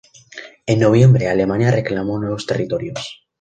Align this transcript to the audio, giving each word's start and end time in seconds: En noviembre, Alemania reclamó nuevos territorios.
En 0.65 0.79
noviembre, 0.79 1.27
Alemania 1.29 1.69
reclamó 1.69 2.17
nuevos 2.17 2.47
territorios. 2.47 3.21